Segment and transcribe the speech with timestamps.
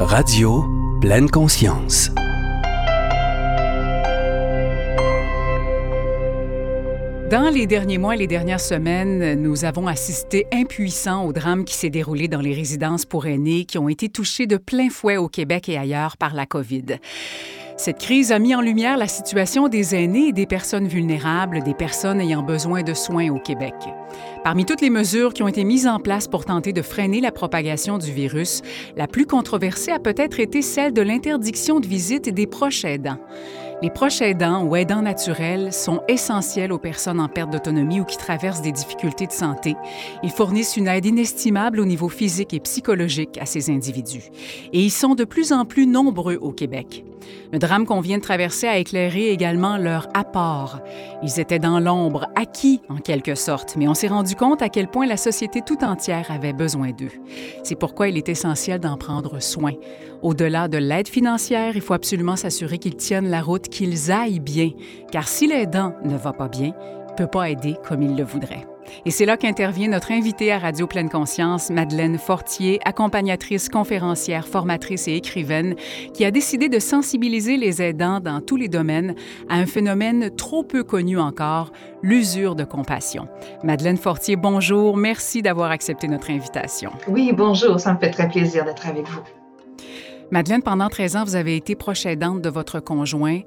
[0.00, 0.64] Radio
[1.00, 2.10] Pleine Conscience.
[7.28, 11.74] Dans les derniers mois et les dernières semaines, nous avons assisté impuissants au drame qui
[11.74, 15.28] s'est déroulé dans les résidences pour aînés qui ont été touchés de plein fouet au
[15.28, 16.98] Québec et ailleurs par la COVID.
[17.78, 21.74] Cette crise a mis en lumière la situation des aînés et des personnes vulnérables, des
[21.74, 23.72] personnes ayant besoin de soins au Québec.
[24.42, 27.30] Parmi toutes les mesures qui ont été mises en place pour tenter de freiner la
[27.30, 28.62] propagation du virus,
[28.96, 33.20] la plus controversée a peut-être été celle de l'interdiction de visite des proches aidants.
[33.80, 38.16] Les proches aidants ou aidants naturels sont essentiels aux personnes en perte d'autonomie ou qui
[38.16, 39.76] traversent des difficultés de santé.
[40.24, 44.30] Ils fournissent une aide inestimable au niveau physique et psychologique à ces individus.
[44.72, 47.04] Et ils sont de plus en plus nombreux au Québec.
[47.52, 50.80] Le drame qu'on vient de traverser a éclairé également leur apport.
[51.22, 54.88] Ils étaient dans l'ombre, acquis en quelque sorte, mais on s'est rendu compte à quel
[54.88, 57.12] point la société tout entière avait besoin d'eux.
[57.62, 59.72] C'est pourquoi il est essentiel d'en prendre soin.
[60.22, 64.70] Au-delà de l'aide financière, il faut absolument s'assurer qu'ils tiennent la route, qu'ils aillent bien,
[65.10, 66.72] car si l'aidant ne va pas bien,
[67.08, 68.66] il ne peut pas aider comme il le voudrait.
[69.04, 75.08] Et c'est là qu'intervient notre invitée à Radio Pleine Conscience, Madeleine Fortier, accompagnatrice, conférencière, formatrice
[75.08, 75.74] et écrivaine,
[76.14, 79.14] qui a décidé de sensibiliser les aidants dans tous les domaines
[79.48, 81.72] à un phénomène trop peu connu encore,
[82.02, 83.28] l'usure de compassion.
[83.62, 84.96] Madeleine Fortier, bonjour.
[84.96, 86.90] Merci d'avoir accepté notre invitation.
[87.08, 87.80] Oui, bonjour.
[87.80, 89.22] Ça me fait très plaisir d'être avec vous.
[90.30, 93.40] Madeleine, pendant 13 ans, vous avez été proche aidante de votre conjoint.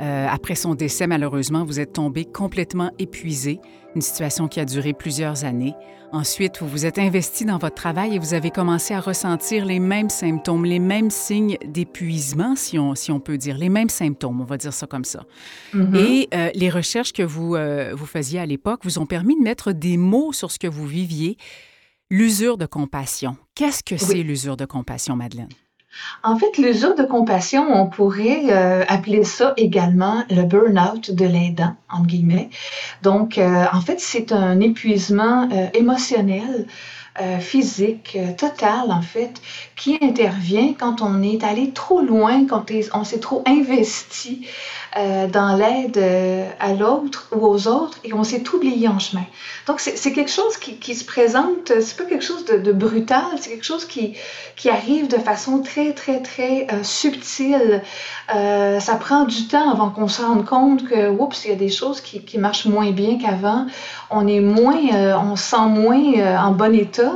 [0.00, 3.60] Euh, après son décès, malheureusement, vous êtes tombée complètement épuisée,
[3.94, 5.74] une situation qui a duré plusieurs années.
[6.10, 9.78] Ensuite, vous vous êtes investi dans votre travail et vous avez commencé à ressentir les
[9.78, 14.40] mêmes symptômes, les mêmes signes d'épuisement, si on, si on peut dire, les mêmes symptômes,
[14.40, 15.24] on va dire ça comme ça.
[15.74, 15.96] Mm-hmm.
[15.96, 19.42] Et euh, les recherches que vous, euh, vous faisiez à l'époque vous ont permis de
[19.42, 21.36] mettre des mots sur ce que vous viviez.
[22.10, 23.36] L'usure de compassion.
[23.54, 25.48] Qu'est-ce que c'est l'usure de compassion, Madeleine?
[26.22, 31.74] En fait, l'usure de compassion, on pourrait euh, appeler ça également le burn-out de l'aidant,
[31.90, 32.50] entre guillemets.
[33.02, 36.66] Donc, euh, en fait, c'est un épuisement euh, émotionnel,
[37.40, 39.42] physique, total, en fait,
[39.76, 42.64] qui intervient quand on est allé trop loin, quand
[42.94, 44.46] on s'est trop investi
[44.98, 49.24] euh, dans l'aide euh, à l'autre ou aux autres et on s'est oublié en chemin.
[49.66, 53.24] Donc, c'est quelque chose qui, qui se présente, c'est pas quelque chose de, de brutal,
[53.38, 54.14] c'est quelque chose qui,
[54.54, 57.82] qui arrive de façon très, très, très euh, subtile.
[58.34, 61.56] Euh, ça prend du temps avant qu'on se rende compte que, oups, il y a
[61.56, 63.66] des choses qui, qui marchent moins bien qu'avant.
[64.10, 64.76] On est moins,
[65.24, 67.14] on se sent moins en bon état.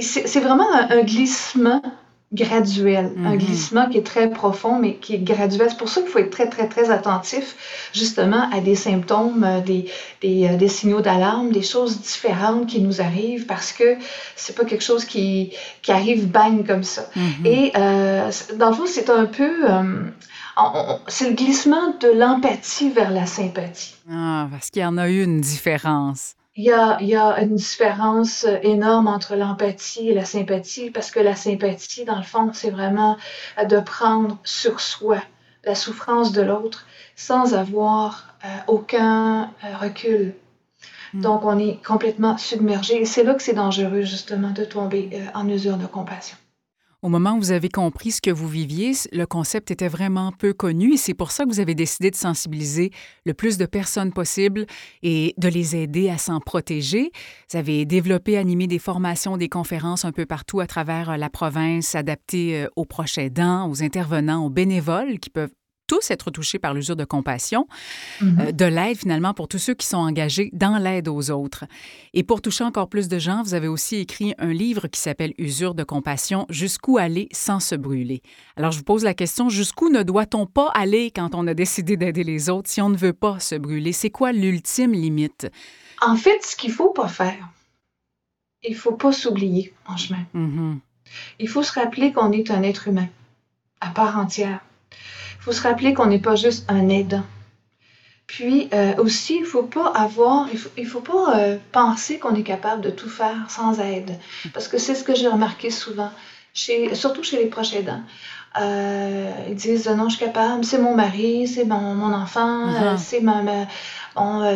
[0.00, 1.82] c'est vraiment un, un glissement
[2.32, 3.38] graduel, un mhm.
[3.38, 5.68] glissement qui est très profond, mais qui est graduel.
[5.68, 7.56] C'est pour ça qu'il faut être très, très, très attentif
[7.92, 9.86] justement à des symptômes, euh, des,
[10.22, 13.96] des, euh, des signaux d'alarme, des choses différentes qui nous arrivent parce que
[14.36, 15.52] c'est pas quelque chose qui,
[15.82, 17.08] qui arrive bang comme ça.
[17.16, 17.46] Mhm.
[17.46, 19.68] Et euh, dans le fond, c'est un peu...
[19.68, 20.04] Euh,
[21.06, 23.94] c'est le glissement de l'empathie vers la sympathie.
[24.10, 27.40] Ah, parce qu'il y en a eu une différence il y a, il y a
[27.40, 32.50] une différence énorme entre l'empathie et la sympathie, parce que la sympathie, dans le fond,
[32.52, 33.16] c'est vraiment
[33.66, 35.22] de prendre sur soi
[35.64, 40.34] la souffrance de l'autre sans avoir euh, aucun euh, recul.
[41.14, 41.22] Hmm.
[41.22, 43.00] Donc, on est complètement submergé.
[43.00, 46.36] Et c'est là que c'est dangereux, justement, de tomber euh, en usure de compassion.
[47.02, 50.52] Au moment où vous avez compris ce que vous viviez, le concept était vraiment peu
[50.52, 52.90] connu et c'est pour ça que vous avez décidé de sensibiliser
[53.24, 54.66] le plus de personnes possible
[55.02, 57.10] et de les aider à s'en protéger.
[57.50, 61.30] Vous avez développé, animé des formations, des conférences un peu partout à travers euh, la
[61.30, 65.54] province, adaptées euh, aux proches aidants, aux intervenants, aux bénévoles qui peuvent
[65.90, 67.66] tous être touchés par l'usure de compassion,
[68.20, 68.40] mhm.
[68.40, 71.64] euh, de l'aide finalement pour tous ceux qui sont engagés dans l'aide aux autres.
[72.14, 75.34] Et pour toucher encore plus de gens, vous avez aussi écrit un livre qui s'appelle
[75.36, 78.22] Usure de compassion, Jusqu'où aller sans se brûler.
[78.54, 81.96] Alors je vous pose la question, jusqu'où ne doit-on pas aller quand on a décidé
[81.96, 83.92] d'aider les autres si on ne veut pas se brûler?
[83.92, 85.50] C'est quoi l'ultime limite?
[86.00, 87.48] En fait, ce qu'il faut pas faire,
[88.62, 90.24] il faut pas s'oublier en chemin.
[90.34, 90.78] Mhm.
[91.40, 93.08] Il faut se rappeler qu'on est un être humain
[93.80, 94.60] à part entière.
[95.40, 97.24] Il faut se rappeler qu'on n'est pas juste un aidant.
[98.30, 102.34] Puis euh, aussi, il faut pas avoir, il faut, il faut pas euh, penser qu'on
[102.36, 104.12] est capable de tout faire sans aide,
[104.54, 106.10] parce que c'est ce que j'ai remarqué souvent,
[106.54, 108.02] chez, surtout chez les proches aidants.
[108.60, 112.98] Euh, ils disent non, je suis capable, c'est mon mari, c'est mon, mon enfant, uh-huh.
[112.98, 113.66] c'est ma, ma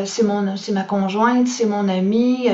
[0.04, 2.48] c'est mon, c'est ma conjointe, c'est mon ami.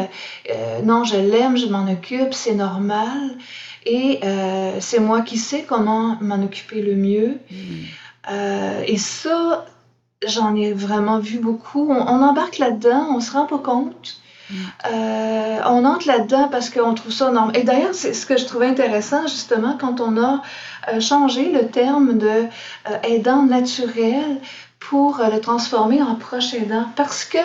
[0.85, 3.37] non, je l'aime, je m'en occupe, c'est normal.
[3.85, 4.21] Et
[4.81, 7.39] c'est moi qui sais comment m'en occuper le mieux.
[7.51, 7.85] Mm.
[8.29, 9.67] Euh, et ça,
[10.27, 11.91] j'en ai vraiment vu beaucoup.
[11.91, 14.21] On, embarque là-dedans, on se rend pas compte.
[14.93, 17.57] Euh, on entre là-dedans parce qu'on trouve ça normal.
[17.57, 20.43] Et d'ailleurs, c'est ce que je trouvais intéressant, justement, quand on a
[20.89, 22.47] euh, changé le terme de
[23.05, 24.41] aidant naturel
[24.81, 26.87] pour le transformer en proche aidant.
[26.97, 27.39] Parce que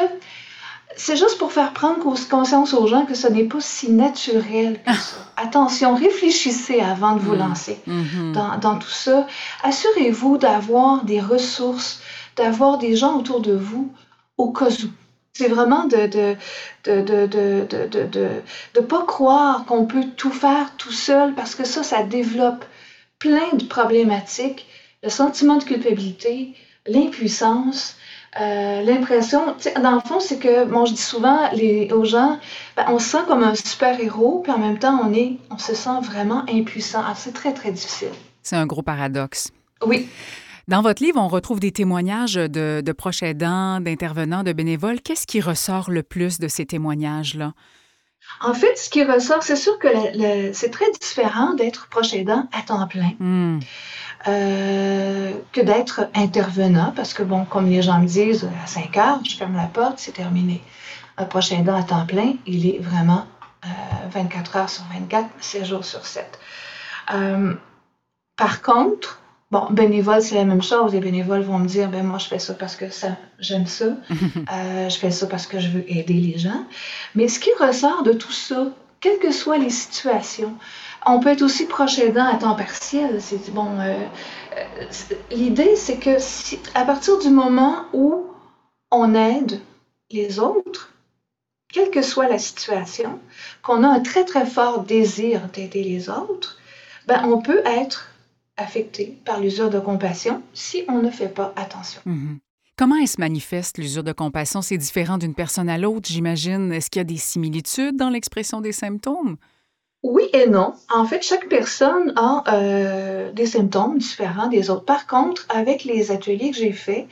[0.97, 4.93] c'est juste pour faire prendre conscience aux gens que ce n'est pas si naturel que
[4.93, 5.17] ça.
[5.37, 7.39] Attention, réfléchissez avant de vous mm.
[7.39, 8.31] lancer mm-hmm.
[8.31, 9.27] dans, dans, tout ça.
[9.63, 11.99] Assurez-vous d'avoir des ressources,
[12.35, 13.91] d'avoir des gens autour de vous
[14.37, 14.89] au cas où.
[15.33, 16.37] C'est vraiment de ne de,
[16.85, 18.29] de, de, de,
[18.73, 22.63] de, pas croire qu'on peut tout faire tout seul parce que ça, ça développe
[23.19, 24.65] plein de problématiques.
[25.03, 26.53] Le sentiment de culpabilité,
[26.87, 27.97] l'impuissance,
[28.39, 32.39] euh, l'impression, dans le fond, c'est que, bon, je dis souvent les, aux gens,
[32.75, 35.73] ben, on se sent comme un super-héros, puis en même temps, on, est, on se
[35.73, 37.03] sent vraiment impuissant.
[37.15, 38.11] c'est très, très difficile.
[38.43, 39.51] C'est un gros paradoxe.
[39.85, 40.09] Oui.
[40.67, 44.99] Dans votre livre, on retrouve des témoignages de, de proches aidants, d'intervenants, de bénévoles.
[44.99, 47.53] Qu'est-ce qui ressort le plus de ces témoignages-là?
[48.41, 49.87] En fait, ce qui ressort, c'est sûr que
[50.53, 53.59] c'est très différent d'être proche aidant à temps plein hmm.
[54.27, 59.19] Euh, que d'être intervenant, parce que, bon, comme les gens me disent, à 5 heures,
[59.23, 60.61] je ferme la porte, c'est terminé.
[61.17, 63.25] Un proche aidant à temps plein, il est vraiment
[64.11, 66.39] 24 euh, heures sur 24, 7 jours sur 7.
[67.13, 67.53] Euh,
[68.35, 69.19] par contre,
[69.51, 70.91] Bon, bénévole, c'est la même chose.
[70.91, 73.85] Les bénévoles vont me dire, ben moi, je fais ça parce que ça, j'aime ça.
[74.53, 76.65] Euh, je fais ça parce que je veux aider les gens.
[77.15, 78.65] Mais ce qui ressort de tout ça,
[78.99, 80.55] quelles que soient les situations,
[81.05, 83.21] on peut être aussi proche aidant à temps partiel.
[83.21, 83.79] C'est bon.
[83.79, 83.95] Euh,
[84.57, 86.17] euh, l'idée, c'est que
[86.73, 88.25] à partir du moment où
[88.91, 89.59] on aide
[90.11, 90.91] les autres,
[91.71, 93.19] quelle que soit la situation,
[93.61, 96.57] qu'on a un très très fort désir d'aider les autres,
[97.07, 98.11] ben on peut être
[98.57, 102.01] affecté par l'usure de compassion si on ne fait pas attention.
[102.05, 102.39] Mhm.
[102.77, 104.61] Comment elle se manifeste, l'usure de compassion?
[104.61, 106.73] C'est différent d'une personne à l'autre, j'imagine.
[106.73, 109.37] Est-ce qu'il y a des similitudes dans l'expression des symptômes?
[110.05, 110.75] Oui et non.
[110.93, 114.85] En fait, chaque personne a euh, des symptômes différents des autres.
[114.85, 117.07] Par contre, avec les ateliers que j'ai faits,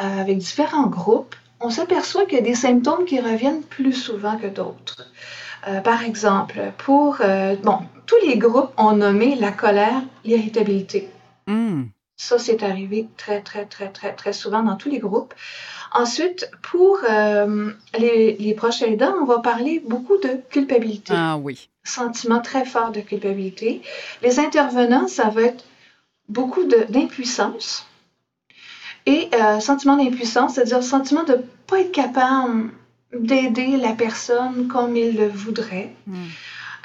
[0.00, 4.36] euh, avec différents groupes, on s'aperçoit qu'il y a des symptômes qui reviennent plus souvent
[4.36, 5.10] que d'autres.
[5.66, 7.18] Euh, par exemple, pour
[7.64, 11.08] bon, tous les groupes ont nommé la colère l'irritabilité.
[11.48, 11.86] Hmm.
[12.22, 15.32] Ça, c'est arrivé très, très, très, très, très souvent dans tous les groupes.
[15.90, 21.14] Ensuite, pour euh, les, les, proches aidants, on va parler beaucoup de culpabilité.
[21.16, 21.70] Ah oui.
[21.82, 23.80] Sentiment très fort de culpabilité.
[24.22, 25.64] Les intervenants, ça va être
[26.28, 27.86] beaucoup d'impuissance.
[29.06, 32.68] Et euh, sentiment d'impuissance, c'est-à-dire sentiment de ne pas être capable
[33.14, 35.94] d'aider la personne comme il le voudrait.
[36.06, 36.26] Hmm.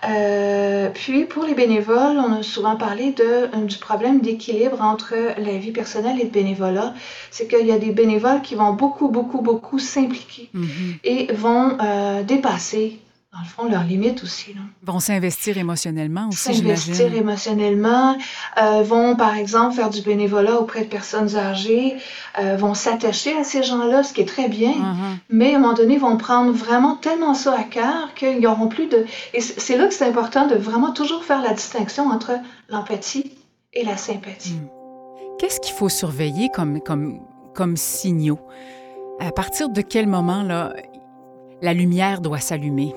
[0.07, 5.15] Euh, puis pour les bénévoles, on a souvent parlé de, euh, du problème d'équilibre entre
[5.15, 6.93] la vie personnelle et le bénévolat.
[7.31, 10.99] C'est qu'il y a des bénévoles qui vont beaucoup, beaucoup, beaucoup s'impliquer mm-hmm.
[11.03, 12.99] et vont euh, dépasser
[13.35, 14.53] dans le fond, leurs limites aussi.
[14.53, 14.61] Là.
[14.83, 18.17] Vont s'investir émotionnellement aussi, S'investir émotionnellement,
[18.61, 21.97] euh, vont par exemple faire du bénévolat auprès de personnes âgées,
[22.39, 25.17] euh, vont s'attacher à ces gens-là, ce qui est très bien, mm-hmm.
[25.31, 28.87] mais à un moment donné, vont prendre vraiment tellement ça à cœur qu'ils n'auront plus
[28.87, 29.05] de...
[29.33, 32.39] Et c'est là que c'est important de vraiment toujours faire la distinction entre
[32.69, 33.33] l'empathie
[33.73, 34.53] et la sympathie.
[34.53, 34.69] Mm.
[35.39, 37.19] Qu'est-ce qu'il faut surveiller comme, comme,
[37.53, 38.39] comme signaux?
[39.19, 40.71] À partir de quel moment là,
[41.61, 42.95] la lumière doit s'allumer?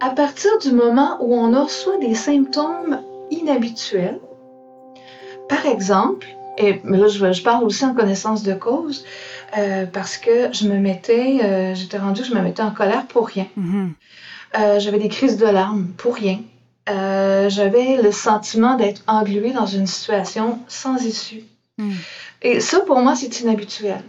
[0.00, 3.00] À partir du moment où on reçoit des symptômes
[3.30, 4.20] inhabituels,
[5.48, 6.26] par exemple,
[6.58, 9.04] et là je, parle aussi en connaissance de cause,
[9.56, 13.28] euh, parce que je me mettais, euh, j'étais rendue, je me mettais en colère pour
[13.28, 13.46] rien.
[13.58, 13.88] Mm-hmm.
[14.58, 16.40] Euh, j'avais des crises de larmes pour rien.
[16.86, 21.44] j'avais le sentiment d'être engluée dans une situation sans issue.
[21.78, 21.92] Mm.
[22.42, 24.02] Et ça, pour moi, c'est inhabituel.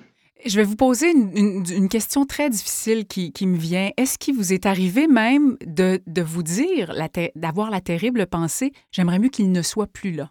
[0.45, 3.89] Je vais vous poser une, question très difficile qui, me vient.
[3.97, 6.93] Est-ce qu'il vous est arrivé même de, vous dire,
[7.35, 10.29] d'avoir la terrible pensée, j'aimerais mieux qu'il ne soit plus là?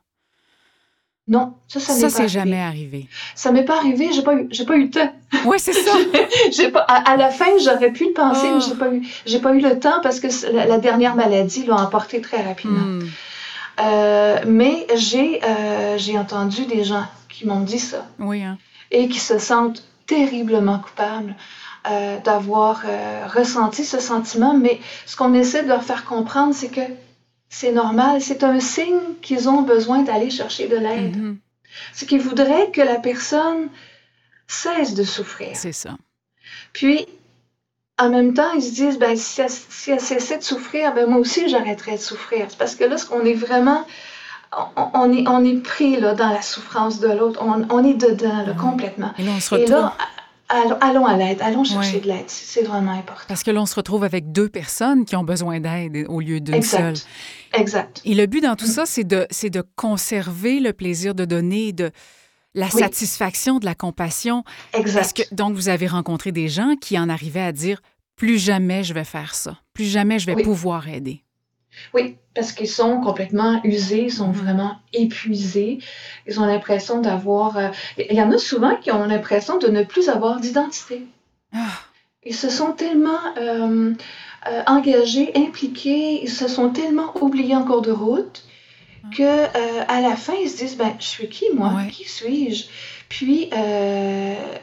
[1.28, 3.08] Non, ça, ça, ça c'est jamais arrivé.
[3.34, 5.12] Ça m'est pas arrivé, j'ai pas eu, j'ai pas eu le temps.
[5.44, 5.90] Oui, c'est ça.
[6.52, 8.78] j'ai pas, à, la fin, j'aurais pu le penser, mais j'ai ah.
[8.78, 12.42] pas eu, j'ai pas eu le temps parce que la, dernière maladie l'a emporté très
[12.42, 12.78] rapidement.
[12.78, 13.08] Hmm.
[13.80, 18.06] Euh, mais j'ai, euh, j'ai entendu des gens qui m'ont dit ça.
[18.20, 18.44] Oui.
[18.44, 18.56] Hein.
[18.92, 21.34] Et qui se sentent terriblement coupable
[21.88, 26.68] euh, d'avoir euh, ressenti ce sentiment, mais ce qu'on essaie de leur faire comprendre, c'est
[26.68, 26.80] que
[27.48, 31.16] c'est normal, c'est un signe qu'ils ont besoin d'aller chercher de l'aide.
[31.16, 31.36] Mm-hmm.
[31.92, 33.68] C'est qu'ils voudraient que la personne
[34.48, 35.54] cesse de souffrir.
[35.54, 35.96] C'est ça.
[36.72, 37.06] Puis,
[37.98, 39.40] en même temps, ils se disent, ben, si
[39.90, 42.46] elle, cessait de souffrir, ben, moi aussi, j'arrêterais de souffrir.
[42.58, 43.86] parce que là, on est vraiment
[44.52, 47.40] on, est, pris là, dans la souffrance de l'autre.
[47.42, 48.56] On, est dedans là, mm.
[48.56, 49.12] complètement.
[49.18, 49.90] Et là, on se retrouve...
[50.48, 52.28] allons, à l'aide, allons chercher de l'aide.
[52.28, 53.24] C'est vraiment important.
[53.28, 56.62] Parce que l'on se retrouve avec deux personnes qui ont besoin d'aide au lieu d'une
[56.62, 56.94] seule.
[57.54, 58.00] Exact.
[58.04, 61.90] Et le but dans tout ça, c'est de, de conserver le plaisir de donner, de
[62.54, 64.42] la satisfaction de la compassion.
[64.72, 65.12] Exact.
[65.28, 67.80] que, donc, vous avez rencontré des gens qui en arrivaient à dire
[68.16, 71.22] plus jamais je vais faire ça, plus jamais je vais pouvoir aider.
[71.94, 75.78] Oui, parce qu'ils sont complètement usés, ils sont vraiment épuisés.
[76.26, 77.56] Ils ont l'impression d'avoir...
[77.56, 77.68] Euh,
[77.98, 81.02] il y en a souvent qui ont l'impression de ne plus avoir d'identité.
[81.52, 81.66] Ah.
[82.24, 83.92] Ils se sont tellement euh,
[84.48, 88.44] euh, engagés, impliqués, ils se sont tellement oubliés en cours de route
[89.04, 89.08] ah.
[89.16, 91.72] que à la fin, ils se disent, ben, je suis qui, moi?
[91.90, 92.66] Qui suis-je?
[93.08, 93.50] Puis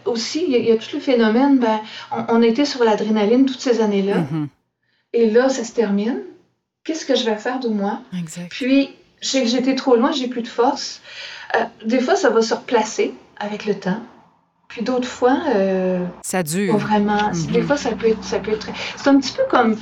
[0.04, 1.80] aussi, il y, a tout le phénomène, ben,
[2.28, 4.18] on, était sur l'adrénaline toutes ces années-là.
[4.18, 4.48] Mm-hmm.
[5.14, 6.20] Et là, ça se termine
[6.84, 8.02] qu'est-ce que je vais faire de moi?
[8.18, 8.50] Exact.
[8.50, 8.90] Puis,
[9.22, 11.02] je sais que j'étais trop loin, j'ai plus de force.
[11.56, 14.02] Euh, des fois, ça va se replacer avec le temps.
[14.68, 16.78] Puis d'autres fois, euh, ça dure.
[16.78, 17.68] Vraiment, des mhm.
[17.68, 18.68] fois, ça peut être, ça peut être.
[18.98, 19.78] C'est un petit peu comme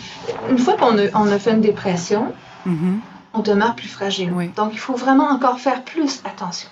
[0.49, 2.33] une fois qu'on a, on a fait une dépression,
[2.65, 2.99] mhm.
[3.33, 4.33] on demeure plus fragile.
[4.55, 6.69] Donc, il faut vraiment encore faire plus attention.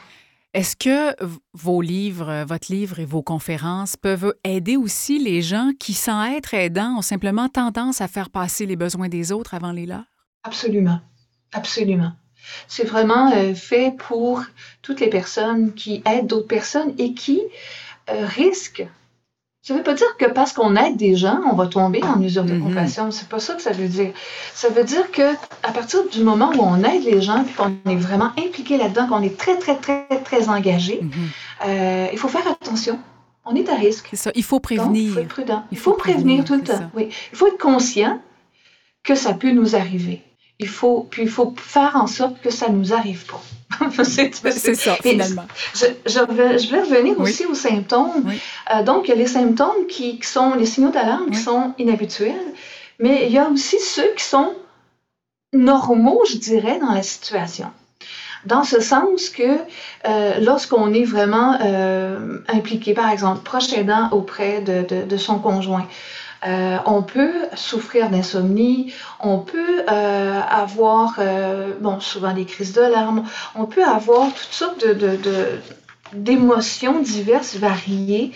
[0.53, 1.15] Est-ce que
[1.53, 6.55] vos livres, votre livre et vos conférences peuvent aider aussi les gens qui, sans être
[6.55, 10.18] aidants, ont simplement tendance à faire passer les besoins des autres avant les leurs?
[10.43, 10.99] Absolument,
[11.53, 12.13] absolument.
[12.67, 14.43] C'est vraiment euh, fait pour
[14.81, 17.41] toutes les personnes qui aident d'autres personnes et qui
[18.09, 18.87] euh, risquent.
[19.61, 22.21] Ça ne veut pas dire que parce qu'on aide des gens, on va tomber en
[22.21, 22.63] usure de mm-hmm.
[22.63, 23.11] compassion.
[23.11, 24.13] C'est pas ça que ça veut dire.
[24.53, 27.91] Ça veut dire que à partir du moment où on aide les gens, puis qu'on
[27.91, 31.67] est vraiment impliqué là-dedans, qu'on est très, très, très, très engagé, mm-hmm.
[31.67, 32.99] euh, il faut faire attention.
[33.45, 34.07] On est à risque.
[34.11, 34.31] C'est ça.
[34.35, 35.03] Il faut prévenir.
[35.03, 35.63] il faut être prudent.
[35.71, 36.89] Il faut, prévenir, tout le temps.
[36.93, 37.09] Oui.
[37.31, 38.21] Il faut être conscient
[39.03, 40.21] que ça peut nous arriver
[40.59, 43.41] il faut, puis il faut faire en sorte que ça ne nous arrive pas.
[44.03, 45.45] c'est ça, finalement.
[45.73, 48.29] Je, je, vais, je, vais, revenir aussi aux symptômes.
[48.73, 52.53] Euh, donc, il y a les symptômes qui, sont les signaux d'alarme qui sont inhabituels,
[52.99, 54.53] mais il y a aussi ceux qui sont
[55.53, 57.71] normaux, je dirais, dans la situation.
[58.45, 59.57] Dans ce sens que
[60.07, 65.39] euh, lorsqu'on est vraiment euh, impliqué, par exemple, proche aidant auprès de, de, de son
[65.39, 65.87] conjoint,
[66.47, 72.81] euh, on peut souffrir d'insomnie, on peut euh, avoir, euh, bon, souvent des crises de
[72.81, 75.19] larmes, on peut avoir toutes sortes de,
[76.13, 78.31] d'émotions diverses, variées,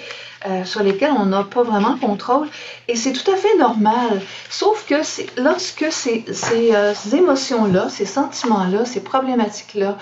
[0.66, 2.50] sur lesquelles on n'a pas vraiment contrôle.
[2.90, 4.22] Et c'est tout à fait normal.
[4.50, 4.96] Sauf que
[5.42, 9.98] lorsque ces, ces émotions-là, ces sentiments-là, ces problématiques-là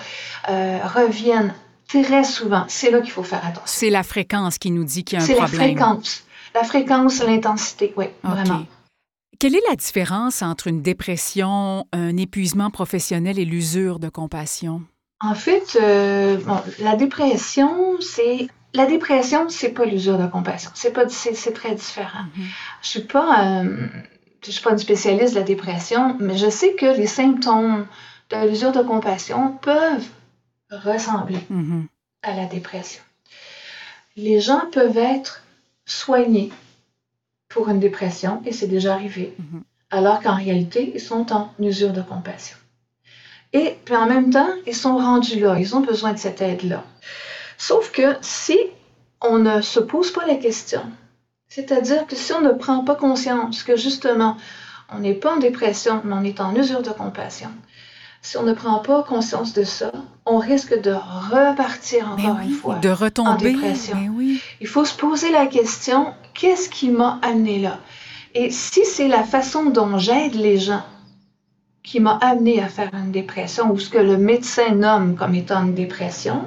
[0.48, 1.54] reviennent
[1.86, 3.62] très souvent, c'est là qu'il faut faire attention.
[3.66, 5.48] C'est la fréquence qui nous dit qu'il y a un problème.
[5.48, 6.24] C'est la fréquence.
[6.54, 8.66] La fréquence, l'intensité, oui, vraiment.
[9.38, 14.82] Quelle est la différence entre une dépression, un épuisement professionnel et l'usure de compassion?
[15.20, 16.38] En fait, euh,
[16.80, 20.70] la dépression, c'est la dépression, c'est pas l'usure de compassion.
[20.74, 22.24] C'est pas, c'est, très différent.
[22.36, 22.44] Mm-hmm.
[22.82, 23.86] Je suis pas, euh,
[24.44, 27.86] je suis pas une spécialiste de la dépression, mais je sais que les symptômes
[28.30, 30.08] de l'usure de compassion peuvent
[30.70, 31.86] ressembler mm-hmm.
[32.22, 33.02] à la dépression.
[34.16, 35.41] Les gens peuvent être
[35.84, 36.50] soignés
[37.48, 39.62] pour une dépression, et c'est déjà arrivé, mhm.
[39.90, 42.56] alors qu'en réalité, ils sont en usure de compassion.
[43.52, 46.84] Et puis en même temps, ils sont rendus là, ils ont besoin de cette aide-là.
[47.58, 48.58] Sauf que si
[49.20, 50.82] on ne se pose pas la question,
[51.48, 54.36] c'est-à-dire que si on ne prend pas conscience que justement,
[54.88, 57.50] on n'est pas en dépression, mais on est en usure de compassion,
[58.22, 59.90] si on ne prend pas conscience de ça,
[60.24, 63.96] on risque de repartir encore une fois de retomber, en dépression.
[64.14, 64.40] oui.
[64.60, 67.78] Il faut se poser la question qu'est-ce qui m'a amené là?
[68.34, 70.82] Et si c'est la façon dont j'aide les gens
[71.82, 75.64] qui m'a amené à faire une dépression ou ce que le médecin nomme comme étant
[75.64, 76.44] une dépression,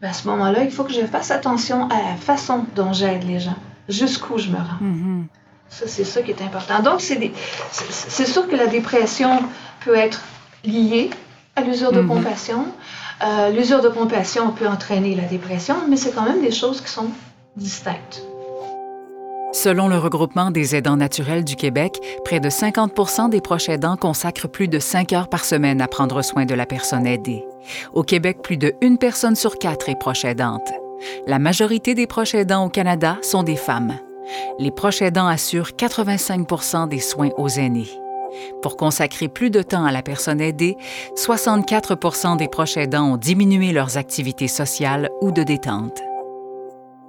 [0.00, 3.24] ben à ce moment-là, il faut que je fasse attention à la façon dont j'aide
[3.24, 3.56] les gens,
[3.88, 4.80] jusqu'où je me rends.
[4.80, 5.24] Mm-hmm.
[5.68, 6.80] Ça, c'est ça qui est important.
[6.80, 9.40] Donc, c'est sûr que la dépression
[9.84, 10.22] peut être
[10.64, 11.10] liées
[11.56, 12.08] à l'usure de mhm.
[12.08, 12.66] compassion.
[13.24, 16.90] Euh, l'usure de compassion peut entraîner la dépression, mais c'est quand même des choses qui
[16.90, 17.08] sont
[17.56, 18.22] distinctes.
[19.52, 24.48] Selon le regroupement des aidants naturels du Québec, près de 50 des proches aidants consacrent
[24.48, 27.44] plus de 5 heures par semaine à prendre soin de la personne aidée.
[27.92, 30.72] Au Québec, plus de une personne sur quatre est proche aidante.
[31.26, 33.98] La majorité des proches aidants au Canada sont des femmes.
[34.58, 37.90] Les proches aidants assurent 85 des soins aux aînés.
[38.62, 40.76] Pour consacrer plus de temps à la personne aidée,
[41.16, 46.00] 64% des proches aidants ont diminué leurs activités sociales ou de détente.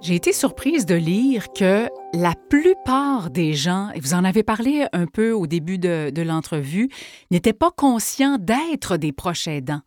[0.00, 4.86] J'ai été surprise de lire que la plupart des gens, et vous en avez parlé
[4.92, 6.90] un peu au début de, de l'entrevue,
[7.30, 9.80] n'étaient pas conscients d'être des proches aidants.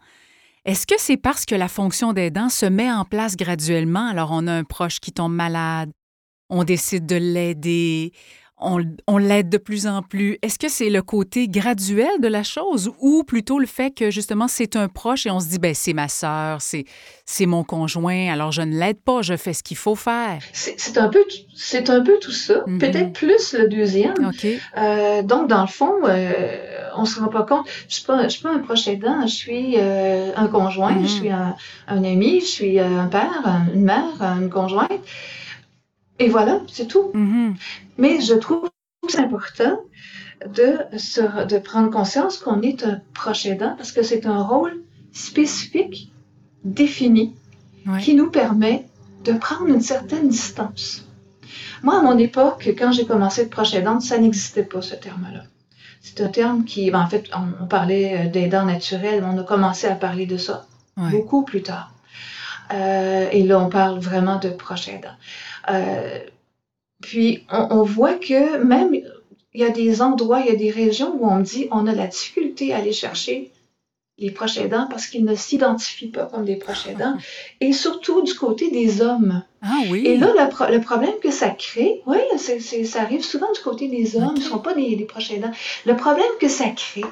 [0.66, 4.48] Est-ce que c'est parce que la fonction d'aidant se met en place graduellement, alors on
[4.48, 5.92] a un proche qui tombe malade,
[6.50, 8.12] on décide de l'aider,
[8.60, 10.38] on, l'aide de plus en plus.
[10.42, 14.48] Est-ce que c'est le côté graduel de la chose ou plutôt le fait que justement
[14.48, 16.86] c'est un proche et on se dit ben c'est ma sœur, c'est
[17.26, 20.40] c'est mon conjoint, alors je ne l'aide pas, je fais ce qu'il faut faire?
[20.54, 21.24] C'est un peu
[21.56, 22.80] c'est un peu tout ça, mm-hmm.
[22.80, 24.16] peut-être plus le deuxième.
[24.78, 27.68] Euh, donc dans le fond, euh, on se rend pas compte.
[27.88, 31.06] Je suis pas je suis pas un proche aidant, je suis euh, un conjoint, je
[31.06, 31.08] mm-hmm.
[31.08, 31.56] suis un,
[31.88, 35.02] un, ami, je suis un père, une mère, une conjointe.
[36.20, 37.12] Et voilà, c'est tout.
[37.14, 37.56] Mm-hmm.
[37.98, 38.70] Mais je trouve
[39.06, 39.80] que c'est important
[40.46, 44.84] de, se, de prendre conscience qu'on est un proche aidant parce que c'est un rôle
[45.12, 46.12] spécifique,
[46.64, 47.36] défini,
[48.02, 48.86] qui nous permet
[49.24, 51.06] de prendre une certaine distance.
[51.84, 55.44] Moi, à mon époque, quand j'ai commencé de proche aidante, ça n'existait pas, ce terme-là.
[56.02, 57.30] C'est un terme qui, ben, en fait,
[57.62, 60.66] on, parlait euh, d'aidant naturel, mais on a commencé à parler de ça
[60.98, 61.94] beaucoup plus tard.
[62.74, 65.16] Euh, et là, on parle vraiment de proche aidant.
[65.70, 66.20] Euh,
[67.02, 71.16] puis on, voit que même il y a des endroits, il y a des régions
[71.16, 73.52] où on me dit on a la difficulté à aller chercher
[74.18, 77.18] les proches aidants parce qu'ils ne s'identifient pas comme des proches aidants,
[77.62, 79.44] et surtout du côté des hommes.
[79.62, 80.08] Ah oui.
[80.08, 84.34] Et là, le, problème que ça crée, oui, ça arrive souvent du côté des hommes,
[84.36, 85.52] ils ne sont pas des, des proches aidants.
[85.86, 87.06] Le problème que ça crée,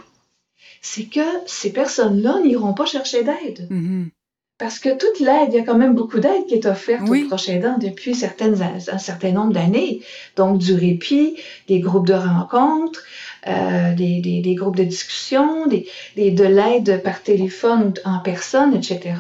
[0.82, 3.68] c'est que ces personnes-là n'iront pas chercher d'aide.
[3.70, 4.10] Mm-hmm.
[4.58, 7.28] Parce que toute l'aide, il y a quand même beaucoup d'aide qui est offerte aux
[7.28, 10.02] proches aidants depuis certaines, un certain nombre d'années.
[10.38, 11.36] Donc, du répit,
[11.68, 13.04] des groupes de rencontres,
[13.48, 18.20] euh, des, des, des, groupes de discussion, des, des de l'aide par téléphone ou en
[18.20, 19.16] personne, etc.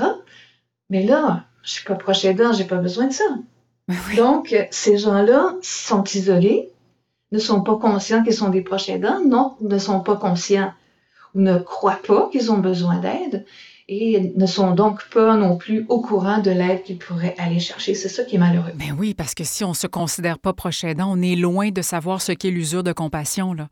[0.89, 3.25] Mais là, je suis pas proche aidant, j'ai pas besoin de ça.
[4.15, 6.71] Donc, ces gens-là sont isolés,
[7.33, 10.73] ne sont pas conscients qu'ils sont des proches aidants, non, ne sont pas conscients
[11.33, 13.45] ou ne croient pas qu'ils ont besoin d'aide
[13.87, 17.93] et ne sont donc pas non plus au courant de l'aide qu'ils pourraient aller chercher.
[17.93, 18.71] C'est ça qui est malheureux.
[18.77, 21.69] Mais ben oui, parce que si on se considère pas proche aidant, on est loin
[21.69, 23.53] de savoir ce qu'est l'usure de compassion.
[23.53, 23.67] Là.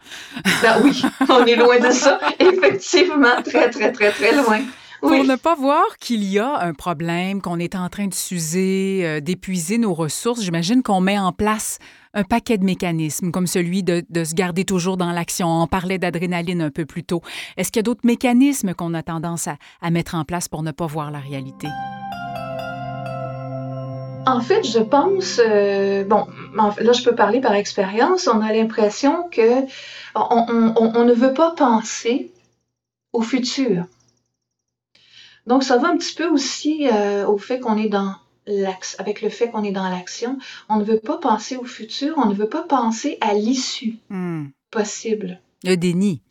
[0.62, 2.20] Ben oui, on est loin de ça.
[2.39, 4.60] Effectivement, très, très, très, très loin.
[5.04, 9.02] Pour ne pas voir qu'il y a un problème, qu'on est en train de s'user,
[9.04, 11.78] euh, d'épuiser nos ressources, j'imagine qu'on met en place
[12.13, 15.48] un paquet de mécanismes, comme celui de, se garder toujours dans l'action.
[15.63, 17.22] On parlait d'adrénaline un peu plus tôt.
[17.58, 20.72] Est-ce qu'il y a d'autres mécanismes qu'on a tendance à, mettre en place pour ne
[20.72, 21.68] pas voir la réalité?
[24.26, 29.28] En fait, je pense, euh, bon, là je peux parler par expérience, on a l'impression
[29.30, 29.66] que
[30.16, 32.32] on, ne veut pas penser
[33.12, 33.84] au futur.
[35.47, 38.15] Donc, ça va un petit peu aussi euh, au fait qu'on est dans
[38.99, 40.38] avec le fait qu'on est dans l'action.
[40.69, 44.47] On ne veut pas penser au futur, on ne veut pas penser à l'issue hmm.
[44.71, 45.39] possible.
[45.63, 46.21] Le déni.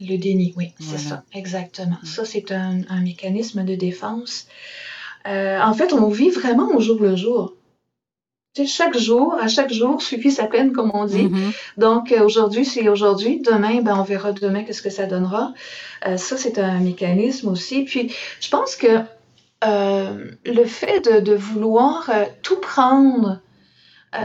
[0.00, 1.98] Le déni, oui, c'est ça, exactement.
[2.02, 2.06] Hmm.
[2.06, 4.46] Ça, c'est un, mécanisme de défense.
[5.26, 7.54] Euh, en fait, on vit vraiment au jour le jour
[8.64, 11.26] chaque jour, à chaque jour suffit sa peine, comme on dit.
[11.26, 11.52] Mm-hmm.
[11.78, 13.40] Donc, euh, aujourd'hui, c'est aujourd'hui.
[13.40, 15.52] Demain, ben, on verra demain qu'est-ce que ça donnera.
[16.06, 17.84] Euh, ça, c'est un mécanisme aussi.
[17.84, 19.00] Puis, je pense que
[19.64, 22.10] euh, le fait de, vouloir
[22.42, 23.40] tout prendre,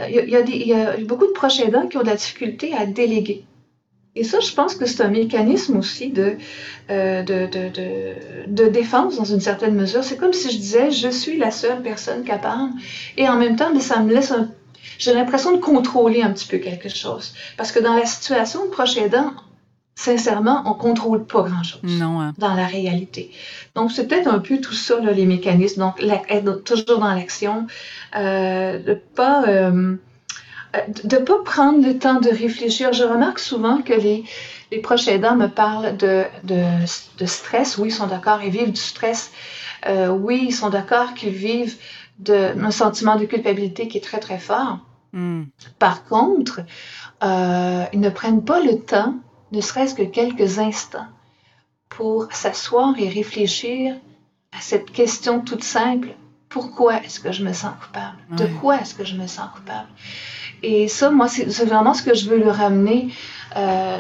[0.08, 3.46] il y, y, a beaucoup de proches aidants qui ont de la difficulté à déléguer.
[4.16, 6.36] Et ça, je pense que c'est un mécanisme aussi de,
[6.90, 10.04] euh, de, de, de, défense dans une certaine mesure.
[10.04, 12.72] C'est comme si je disais, je suis la seule personne capable.
[13.18, 14.50] Et en même temps, mais ça me laisse un...
[14.98, 17.34] J'ai l'impression de contrôler un petit peu quelque chose.
[17.56, 19.32] Parce que dans la situation de proche aidant,
[19.96, 22.34] sincèrement, on contrôle pas grand-chose non, hein.
[22.38, 23.32] dans la réalité.
[23.76, 25.82] Donc, c'est peut-être un peu tout ça, là, les mécanismes.
[25.82, 27.68] Donc, être toujours dans l'action,
[28.16, 29.44] euh, de pas...
[29.48, 29.96] Euh,
[30.74, 32.94] de ne pas prendre le temps de réfléchir.
[32.94, 34.24] Je remarque souvent que les,
[34.72, 37.78] les proches aidants me parlent de, de, stress.
[37.78, 39.32] Oui, ils sont d'accord, ils vivent du stress.
[39.88, 41.78] Euh, oui, ils sont d'accord qu'ils vivent
[42.20, 44.80] de, un sentiment de culpabilité qui est très, très fort.
[45.14, 45.46] Hmm.
[45.80, 46.62] Par contre,
[47.24, 49.16] euh, ils ne prennent pas le temps,
[49.52, 51.08] ne serait-ce que quelques instants,
[51.90, 53.96] pour s'asseoir et réfléchir
[54.52, 56.10] à cette question toute simple.
[56.50, 58.18] Pourquoi est-ce que je me sens coupable?
[58.32, 59.88] De quoi est-ce que je me sens coupable?
[60.64, 63.10] Et ça, moi, c'est vraiment ce que je veux leur amener,
[63.56, 63.98] euh,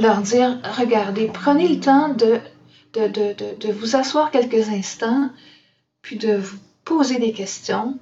[0.00, 2.38] leur dire, regardez, prenez le temps de,
[2.94, 5.30] de, de, de, vous asseoir quelques instants,
[6.02, 7.98] puis de vous poser des questions.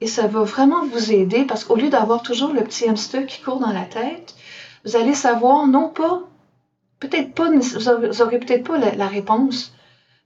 [0.00, 3.42] Et ça va vraiment vous aider parce qu'au lieu d'avoir toujours le petit hamster qui
[3.42, 4.34] court dans la tête,
[4.84, 6.22] vous allez savoir non pas,
[7.00, 9.74] peut-être pas, vous aurez peut-être pas la, réponse,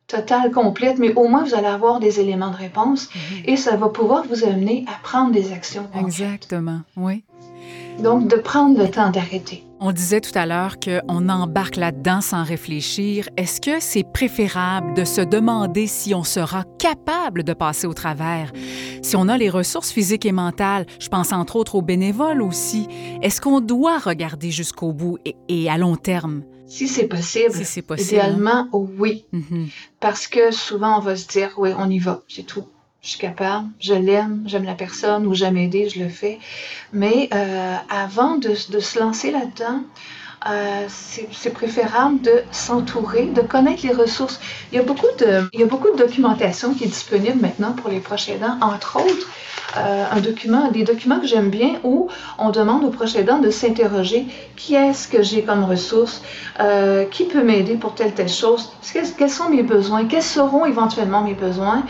[0.07, 3.43] totale, complète, mais au moins vous allez avoir des éléments de réponse mhm.
[3.47, 5.87] et ça va pouvoir vous amener à prendre des actions.
[5.99, 7.25] Exactement, oui.
[8.03, 9.64] Donc, de prendre le temps d'arrêter.
[9.79, 13.29] On disait tout à l'heure qu'on embarque là-dedans sans réfléchir.
[13.37, 18.53] Est-ce que c'est préférable de se demander si on sera capable de passer au travers?
[19.03, 22.88] Si on a les ressources physiques et mentales, je pense entre autres aux bénévoles aussi,
[23.23, 26.43] est-ce qu'on doit regarder jusqu'au bout et à long terme?
[26.66, 27.55] Si c'est possible,
[27.98, 29.24] idéalement, oui.
[29.35, 29.66] Mm-hmm.
[30.00, 32.64] Parce que souvent, on va se dire, oui, on y va, c'est tout.
[33.03, 36.38] Je suis capable, je l'aime, j'aime la personne ou j'aime aider, je le fais.
[36.94, 39.83] Mais euh, avant de, de, se lancer là-dedans,
[40.46, 44.40] euh, c'est préférable de s'entourer, de connaître les ressources.
[44.72, 47.72] Il y, a beaucoup de, il y a beaucoup de documentation qui est disponible maintenant
[47.72, 49.28] pour les proches aidants, entre autres
[49.76, 53.50] euh, un document, des documents que j'aime bien où on demande aux proches aidants de
[53.50, 54.26] s'interroger
[54.57, 56.22] qui est-ce que j'ai comme ressource,
[56.61, 58.72] euh, qui peut m'aider pour telle telle chose,
[59.18, 61.83] quels, sont mes besoins, quels seront éventuellement mes besoins?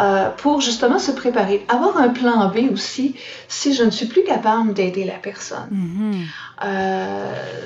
[0.00, 1.66] Euh, pour justement se préparer.
[1.68, 3.14] Avoir un plan B aussi
[3.46, 5.68] si je ne suis plus capable d'aider la personne.
[5.70, 6.24] Mm-hmm.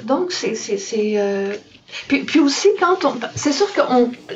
[0.04, 0.54] Donc, c'est.
[2.08, 3.14] Puis, puis, aussi, quand on.
[3.34, 3.80] C'est sûr que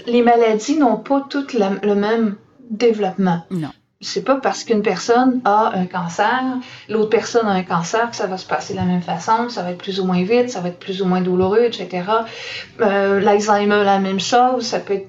[0.06, 2.36] les maladies n'ont pas toutes le même
[2.70, 3.44] développement.
[3.50, 3.70] Non
[4.00, 6.42] c'est pas parce qu'une personne a un cancer,
[6.88, 9.62] l'autre personne a un cancer que ça va se passer de la même façon, ça
[9.62, 12.04] va être plus ou moins vite, ça va être plus ou moins douloureux, etc.
[12.80, 15.08] Euh, L'Alzheimer, la même chose, ça peut être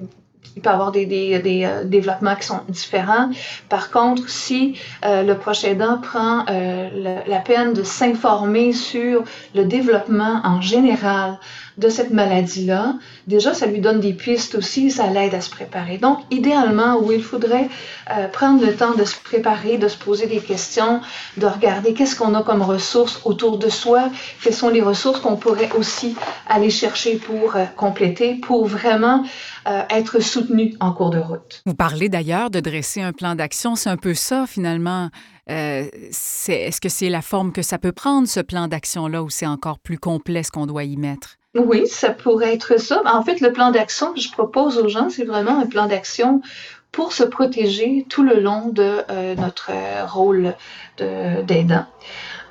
[0.55, 3.29] il peut y avoir des, des, des euh, développements qui sont différents.
[3.69, 9.23] Par contre, si euh, le proche aidant prend euh, la peine de s'informer sur
[9.55, 11.37] le développement en général
[11.81, 12.95] de cette maladie-là,
[13.27, 15.97] déjà, ça lui donne des pistes aussi, ça l'aide à se préparer.
[15.97, 17.69] Donc, idéalement, oui, il faudrait
[18.11, 21.01] euh, prendre le temps de se préparer, de se poser des questions,
[21.37, 24.09] de regarder qu'est-ce qu'on a comme ressources autour de soi,
[24.43, 26.15] quelles sont les ressources qu'on pourrait aussi
[26.47, 29.25] aller chercher pour euh, compléter, pour vraiment
[29.67, 31.63] euh, être soutenu en cours de route.
[31.65, 35.09] Vous parlez d'ailleurs de dresser un plan d'action, c'est un peu ça finalement.
[35.47, 39.79] Est-ce que c'est la forme que ça peut prendre, ce plan d'action-là, ou c'est encore
[39.79, 41.40] plus complet ce qu'on doit y mettre?
[41.55, 43.01] Oui, ça pourrait être ça.
[43.05, 46.41] En fait, le plan d'action que je propose aux gens, c'est vraiment un plan d'action
[46.91, 49.71] pour se protéger tout le long de euh, notre
[50.07, 50.55] rôle
[50.97, 51.85] d'aidant.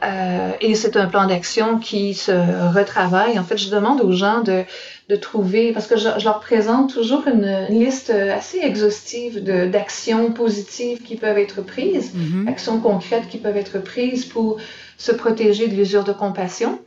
[0.03, 2.33] Euh, et c'est un plan d'action qui se
[2.75, 3.39] retravaille.
[3.39, 4.65] En fait, je demande aux gens de,
[5.09, 11.17] de trouver, parce que je, leur présente toujours une liste assez exhaustive d'actions positives qui
[11.17, 12.49] peuvent être prises, mm-hmm.
[12.49, 14.59] actions concrètes qui peuvent être prises pour
[14.97, 16.81] se protéger de l'usure de compassion.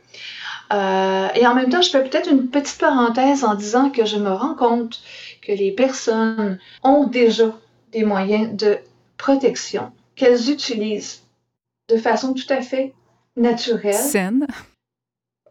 [0.72, 4.16] Euh, et en même temps, je fais peut-être une petite parenthèse en disant que je
[4.16, 5.00] me rends compte
[5.42, 7.52] que les personnes ont déjà
[7.92, 8.78] des moyens de
[9.16, 11.22] protection qu'elles utilisent
[11.88, 12.94] de façon tout à fait
[13.36, 13.94] naturelle.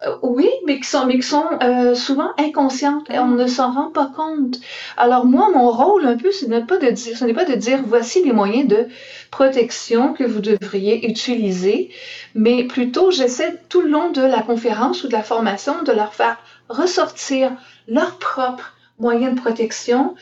[0.01, 3.71] Euh, oui, mais qui sont, mais qui sont euh, souvent inconscientes et on ne s'en
[3.71, 4.59] rend pas compte.
[4.97, 7.53] Alors moi, mon rôle un peu, ce n'est pas de dire, ce n'est pas de
[7.55, 8.87] dire voici les moyens de
[9.31, 11.91] protection que vous devriez utiliser,
[12.35, 16.13] mais plutôt j'essaie tout le long de la conférence ou de la formation de leur
[16.13, 16.37] faire
[16.69, 17.51] ressortir
[17.87, 20.15] leurs propres moyens de protection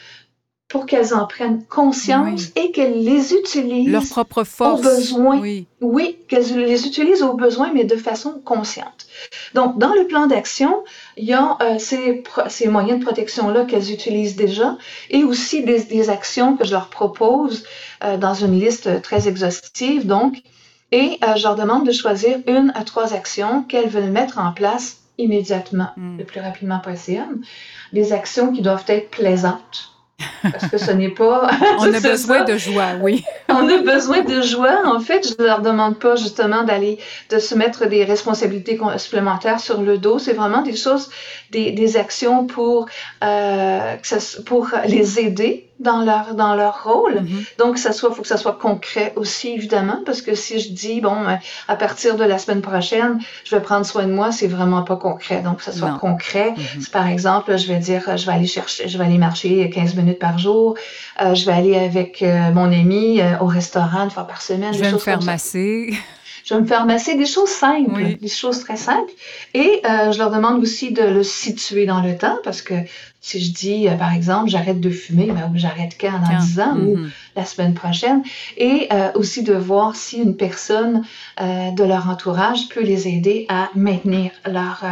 [0.71, 3.91] pour qu'elles en prennent conscience et qu'elles les utilisent.
[3.91, 4.79] Leur propre force.
[4.79, 5.37] Au besoin.
[5.37, 9.05] Oui, oui qu'elles les utilisent au besoin, mais de façon consciente.
[9.53, 10.83] Donc, dans le plan d'action,
[11.17, 14.77] il y a euh, ces, ces, moyens de protection-là qu'elles utilisent déjà
[15.09, 17.65] et aussi des, des, actions que je leur propose
[18.05, 20.07] euh, dans une liste très exhaustive.
[20.07, 20.41] Donc,
[20.93, 24.53] et euh, je leur demande de choisir une à trois actions qu'elles veulent mettre en
[24.53, 26.19] place immédiatement, hmm.
[26.19, 27.39] le plus rapidement possible.
[27.91, 29.91] Des actions qui doivent être plaisantes
[30.43, 31.49] parce que ce n'est pas.
[31.79, 33.23] On a besoin de joie, oui.
[33.49, 34.81] On a besoin de joie.
[34.85, 39.59] En fait, je ne leur demande pas justement d'aller, de se mettre des responsabilités supplémentaires
[39.59, 40.19] sur le dos.
[40.19, 41.09] C'est vraiment des choses,
[41.51, 42.87] des, des actions pour,
[43.23, 43.95] euh,
[44.45, 47.21] pour les aider dans leur, dans leur rôle.
[47.21, 47.57] Mm-hmm.
[47.57, 51.01] Donc, ça soit, faut que ça soit concret aussi, évidemment, parce que si je dis,
[51.01, 51.35] bon, euh,
[51.67, 54.95] à partir de la semaine prochaine, je vais prendre soin de moi, c'est vraiment pas
[54.95, 55.41] concret.
[55.41, 56.51] Donc, que ça soit concret.
[56.51, 56.91] Mm-hmm.
[56.91, 60.19] Par exemple, je vais dire, je vais aller chercher, je vais aller marcher 15 minutes
[60.19, 60.75] par jour,
[61.21, 64.73] euh, je vais aller avec euh, mon ami au restaurant une fois par semaine.
[64.73, 65.93] Je vais me faire masser.
[66.43, 69.11] Je vais me faire masser des choses simples, des choses très simples.
[69.53, 72.73] Et je leur demande aussi de le situer dans le temps parce que
[73.23, 76.75] si je dis, euh, par exemple, j'arrête de fumer, ben, j'arrête quand dans 10 ans
[76.75, 77.09] ou mm-hmm.
[77.35, 78.23] la semaine prochaine.
[78.57, 81.03] Et euh, aussi de voir si une personne
[81.39, 84.83] euh, de leur entourage peut les aider à maintenir leur,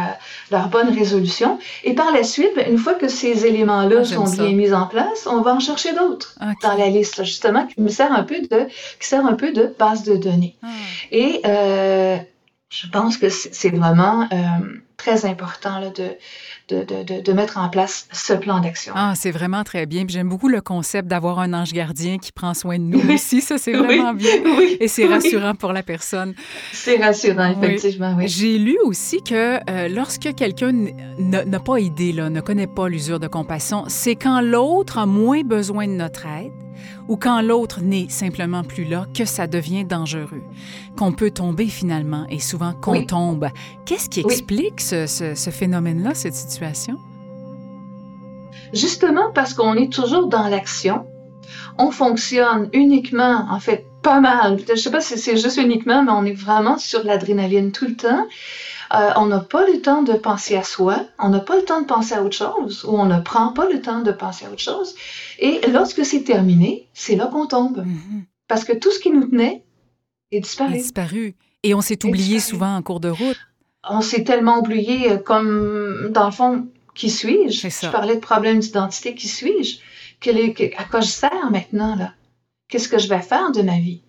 [0.52, 1.58] leur bonne résolution.
[1.82, 4.86] Et par la suite, ben, une fois que ces éléments-là ah, sont bien mis en
[4.86, 8.40] place, on va en chercher d'autres dans la liste, justement, qui me sert un peu
[8.40, 8.68] de,
[9.00, 10.56] qui sert un peu de base de données.
[10.62, 10.68] Ah.
[11.10, 14.28] Et je pense que c'est vraiment
[15.00, 16.10] très important là, de
[16.70, 18.92] de, de, de, mettre en place ce plan d'action.
[18.96, 20.04] Ah, c'est vraiment très bien.
[20.08, 23.40] J'aime beaucoup le concept d'avoir un ange gardien qui prend soin de nous aussi.
[23.40, 24.30] Ça, c'est vraiment bien.
[24.80, 26.34] Et c'est rassurant pour la personne.
[26.72, 28.28] C'est rassurant, effectivement, oui.
[28.28, 30.72] J'ai lu aussi que euh, lorsque quelqu'un
[31.18, 35.42] n'a pas idée, là, ne connaît pas l'usure de compassion, c'est quand l'autre a moins
[35.42, 36.52] besoin de notre aide
[37.10, 40.44] ou quand l'autre n'est simplement plus là que ça devient dangereux,
[40.96, 43.48] qu'on peut tomber finalement et souvent qu'on tombe.
[43.84, 46.96] Qu'est-ce qui explique ce, phénomène-là, cette situation?
[48.72, 51.04] Justement parce qu'on est toujours dans l'action,
[51.78, 54.60] on fonctionne uniquement, en fait, pas mal.
[54.64, 57.86] Je ne sais pas si c'est juste uniquement, mais on est vraiment sur l'adrénaline tout
[57.86, 58.28] le temps.
[58.92, 61.80] Euh, on n'a pas le temps de penser à soi, on n'a pas le temps
[61.80, 64.50] de penser à autre chose, ou on ne prend pas le temps de penser à
[64.50, 64.96] autre chose.
[65.38, 67.84] Et lorsque c'est terminé, c'est là qu'on tombe.
[67.86, 68.24] Mm-hmm.
[68.48, 69.64] Parce que tout ce qui nous tenait
[70.32, 70.74] est disparu.
[70.74, 71.34] Est disparu.
[71.62, 73.38] Et on s'est oublié souvent en cours de route.
[73.88, 77.68] On s'est tellement oublié, euh, comme dans le fond, qui suis-je?
[77.68, 79.78] Je parlais de problème d'identité, qui suis-je?
[80.76, 82.12] À quoi je sers maintenant, là?
[82.68, 84.02] Qu'est-ce que je vais faire de ma vie?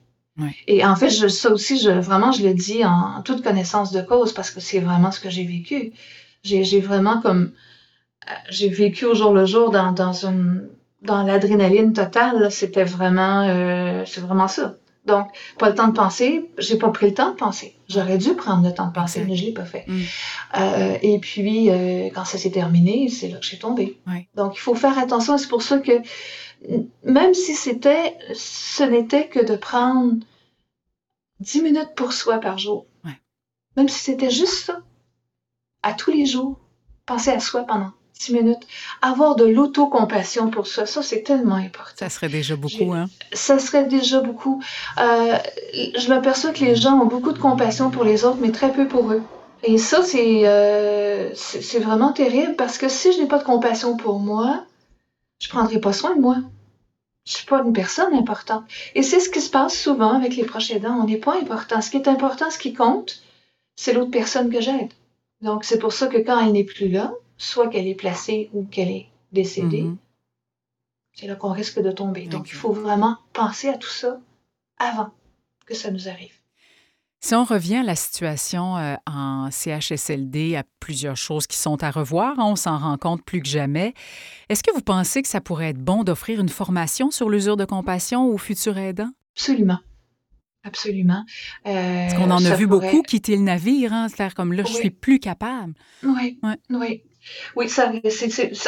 [0.68, 4.02] Et en fait, je, ça aussi, je, vraiment, je le dis en, toute connaissance de
[4.02, 5.94] cause parce que c'est vraiment ce que j'ai vécu.
[6.44, 7.52] J'ai vraiment comme.
[8.30, 10.68] Euh, j'ai vécu au jour le jour dans, dans, une,
[11.02, 12.52] dans l'adrénaline totale.
[12.52, 13.48] C'était vraiment.
[13.48, 14.76] Euh, c'est vraiment ça.
[15.06, 16.50] Donc, pas le temps de penser.
[16.60, 17.76] J'ai pas pris le temps de penser.
[17.90, 19.86] J'aurais dû prendre le temps de penser, mais je l'ai pas fait.
[19.88, 20.02] Mm.
[20.60, 23.98] Euh, et puis, euh, quand ça s'est terminé, c'est là que j'ai tombé.
[24.36, 25.38] Donc, il faut faire attention.
[25.38, 25.94] C'est pour ça que
[27.04, 30.14] même si c'était, ce n'était que de prendre
[31.42, 32.86] 10 minutes pour soi par jour.
[33.78, 34.80] Même si c'était juste ça,
[35.82, 36.60] à tous les jours,
[37.06, 38.68] penser à soi pendant 10 minutes,
[39.02, 41.96] avoir de l'autocompassion pour soi, ça c'est tellement important.
[41.98, 43.08] Ça serait déjà beaucoup, hein?
[43.32, 44.62] Ça serait déjà beaucoup.
[45.00, 45.38] Euh,
[45.74, 48.88] je m'aperçois que les gens ont beaucoup de compassion pour les autres, mais très peu
[48.88, 49.24] pour eux.
[49.64, 51.34] Et ça, c'est euh,
[51.80, 54.66] vraiment terrible parce que si je n'ai pas de compassion pour moi,
[55.40, 56.38] je prendrai pas soin de moi.
[57.26, 58.66] Je suis pas une personne importante.
[58.96, 61.00] Et c'est ce qui se passe souvent avec les proches aidants.
[61.02, 61.82] On n'est pas important.
[61.82, 63.22] Ce qui est important, ce qui compte,
[63.76, 64.92] c'est l'autre personne que j'aide.
[65.42, 68.64] Donc, c'est pour ça que quand elle n'est plus là, soit qu'elle est placée ou
[68.66, 69.98] qu'elle est décédée, mm-hmm.
[71.14, 72.26] c'est là qu'on risque de tomber.
[72.26, 74.20] Donc, il faut vraiment penser à tout ça
[74.78, 75.12] avant
[75.66, 76.41] que ça nous arrive.
[77.24, 81.56] Si on revient à la situation euh, en CHSLD, il y a plusieurs choses qui
[81.56, 83.94] sont à revoir, hein, on s'en rend compte plus que jamais.
[84.50, 87.66] Est-ce que vous pensez que ça pourrait être bon d'offrir une formation sur l'usure de
[87.66, 89.12] compassion aux futurs aidants?
[89.36, 89.78] Absolument.
[90.64, 91.24] Absolument.
[91.68, 94.74] Euh, Parce qu'on en a vu beaucoup quitter le navire, hein, c'est comme là, je
[94.74, 95.74] suis plus capable.
[96.04, 96.40] Oui,
[96.72, 97.04] oui.
[97.56, 97.92] Oui, ça,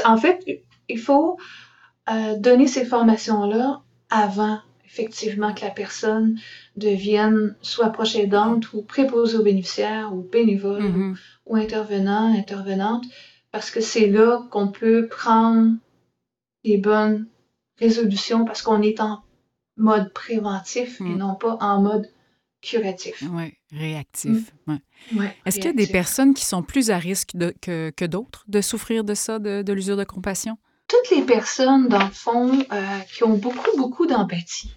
[0.06, 0.46] en fait,
[0.90, 1.38] il faut
[2.08, 6.40] euh, donner ces formations-là avant effectivement que la personne
[6.76, 11.18] devienne soit proche aidante ou préposée aux bénéficiaires ou bénévole mm-hmm.
[11.46, 13.06] ou, intervenant, intervenante,
[13.52, 15.74] parce que c'est là qu'on peut prendre
[16.64, 17.28] les bonnes
[17.78, 19.24] résolutions parce qu'on est en
[19.78, 21.18] mode préventif et mm.
[21.18, 22.10] non pas en mode
[22.62, 23.24] curatif.
[23.32, 24.54] Oui, réactif.
[24.68, 24.78] Mm.
[25.46, 28.62] Est-ce qu'il y a des personnes qui sont plus à risque que, que d'autres de
[28.62, 30.58] souffrir de ça, de, de l'usure de compassion?
[30.94, 34.76] Toutes les personnes, dans le fond, euh, qui ont beaucoup, beaucoup d'empathie,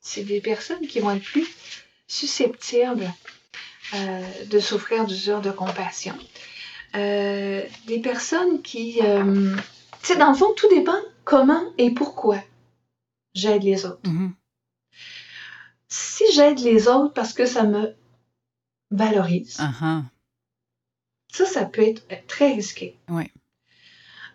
[0.00, 1.48] c'est des personnes qui vont être plus
[2.06, 3.12] susceptibles
[3.94, 6.16] euh, de souffrir d'usure de compassion.
[6.94, 9.00] Euh, des personnes qui...
[9.00, 12.38] Tu sais, dans le fond, tout dépend comment et pourquoi
[13.34, 14.02] j'aide les autres.
[14.04, 14.30] Mm-hmm.
[15.88, 17.96] Si j'aide les autres parce que ça me
[18.92, 20.04] valorise, uh-huh.
[21.32, 22.96] ça, ça peut être très risqué.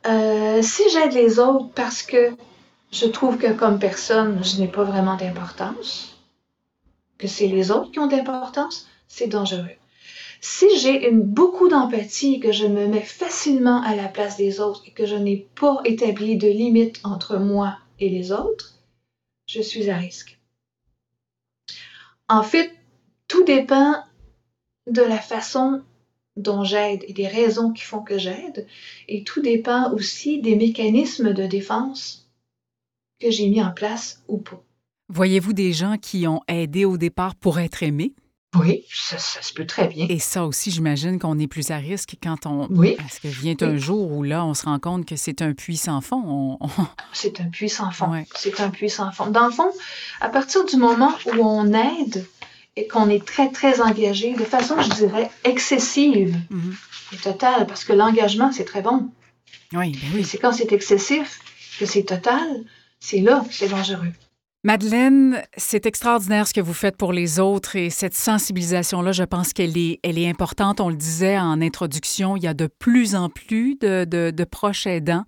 [0.05, 2.35] Si j'aide les autres parce que
[2.91, 6.17] je trouve que comme personne, je n'ai pas vraiment d'importance,
[7.17, 9.77] que c'est les autres qui ont d'importance, c'est dangereux.
[10.41, 14.91] Si j'ai beaucoup d'empathie, que je me mets facilement à la place des autres et
[14.91, 18.73] que je n'ai pas établi de limite entre moi et les autres,
[19.45, 20.37] je suis à risque.
[22.27, 22.75] En fait,
[23.27, 24.03] tout dépend
[24.87, 25.81] de la façon
[26.35, 28.67] dont j'aide et des raisons qui font que j'aide,
[29.07, 32.29] et tout dépend aussi des mécanismes de défense
[33.19, 34.61] que j'ai mis en place ou pas.
[35.09, 38.13] Voyez-vous des gens qui ont aidé au départ pour être aimés?
[38.55, 40.05] Oui, ça, se peut très bien.
[40.09, 42.67] Et ça aussi, j'imagine qu'on est plus à risque quand on.
[42.69, 42.95] Oui.
[42.97, 46.01] Parce que vient un jour où là, on se rend compte que c'est un puissant
[46.01, 46.59] fond.
[47.13, 48.11] C'est un puissant fond.
[48.35, 49.27] C'est un puissant fond.
[49.27, 49.71] Dans le fond,
[50.21, 52.27] à partir du moment où on aide
[52.75, 56.35] et qu'on est très, très engagé, de façon, je dirais, excessive
[57.13, 59.09] et totale, parce que l'engagement, c'est très bon.
[59.73, 60.23] Oui, ben oui.
[60.23, 61.39] C'est quand c'est excessif
[61.79, 62.63] que c'est total,
[62.99, 64.13] c'est là que c'est dangereux.
[64.65, 69.51] Madeleine, c'est extraordinaire ce que vous faites pour les autres et cette sensibilisation-là, je pense
[69.51, 70.79] qu'elle est, elle est importante.
[70.79, 74.87] On le disait en introduction, il y a de plus en plus de, de, proches
[74.87, 75.25] aidants.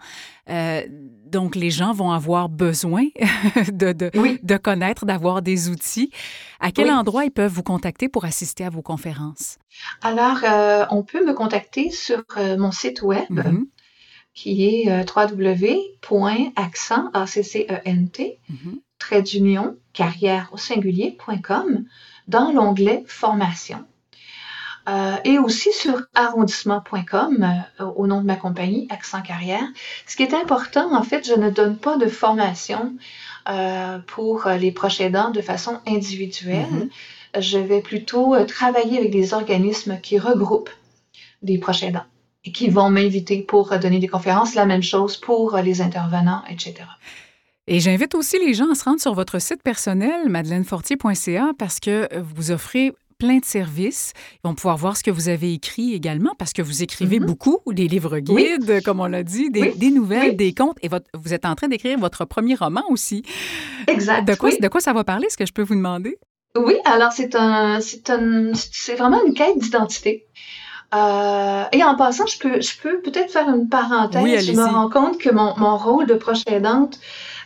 [0.49, 3.07] Euh, donc, les gens vont avoir besoin
[3.73, 4.09] de, de,
[4.41, 6.11] de connaître, d'avoir des outils.
[6.61, 9.57] À quel endroit ils peuvent vous contacter pour assister à vos conférences?
[10.01, 13.29] Alors, euh, on peut me contacter sur euh, mon site web.
[13.29, 13.65] Mm-hmm.
[14.33, 17.11] qui est www.accent,
[18.99, 21.85] trait d'union, carrière au singulier.com
[22.27, 23.85] dans l'onglet Formation.
[24.87, 29.63] Euh, et aussi sur arrondissement.com euh, au nom de ma compagnie Accent Carrière.
[30.05, 32.93] Ce qui est important, en fait, je ne donne pas de formation
[33.49, 36.89] euh, pour les proches aidants de façon individuelle.
[37.35, 37.41] Mm-hmm.
[37.41, 40.69] Je vais plutôt travailler avec des organismes qui regroupent
[41.41, 42.05] des proches aidants
[42.43, 44.53] et qui vont m'inviter pour donner des conférences.
[44.53, 46.75] La même chose pour les intervenants, etc.
[47.67, 52.07] Et j'invite aussi les gens à se rendre sur votre site personnel, madeleinefortier.ca, parce que
[52.21, 54.13] vous offrez plein de services.
[54.35, 57.25] Ils vont pouvoir voir ce que vous avez écrit également, parce que vous écrivez mm-hmm.
[57.25, 61.45] beaucoup, des livres guides, comme on l'a dit, des, nouvelles, des contes, et vous êtes
[61.45, 63.23] en train d'écrire votre premier roman aussi.
[63.87, 64.27] Exact.
[64.27, 65.25] De quoi, de quoi ça va parler?
[65.25, 66.17] Est-ce que je peux vous demander?
[66.55, 70.27] Oui, alors c'est un, c'est un, c'est vraiment une quête d'identité.
[70.93, 74.45] Euh, et en passant, je peux, je peux peut-être faire une parenthèse.
[74.45, 76.99] je me rends compte que mon, mon rôle de proche aidante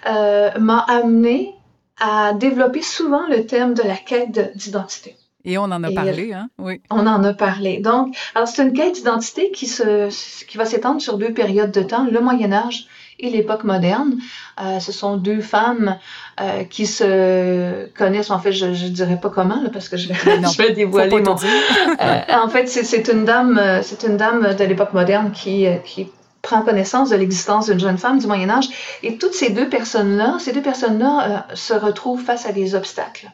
[0.07, 1.55] euh, m'a amené
[1.99, 5.15] à développer souvent le thème de la quête d'identité.
[5.45, 6.49] Et on en a parlé, hein?
[6.57, 6.81] Oui.
[6.89, 7.79] On en a parlé.
[7.79, 10.09] Donc, alors c'est une quête d'identité qui, se,
[10.45, 12.87] qui va s'étendre sur deux périodes de temps, le Moyen Âge
[13.19, 14.17] et l'époque moderne.
[14.61, 15.97] Euh, ce sont deux femmes
[16.39, 18.31] euh, qui se connaissent.
[18.31, 21.21] En fait, je ne dirais pas comment, là, parce que je vais, je vais dévoiler
[21.21, 21.35] mon.
[21.35, 26.09] euh, en fait, c'est une dame, c'est une dame de l'époque moderne qui, qui
[26.41, 28.69] prend connaissance de l'existence d'une jeune femme du Moyen Âge.
[29.03, 33.29] Et toutes ces deux personnes-là, ces deux personnes-là se retrouvent face à des obstacles.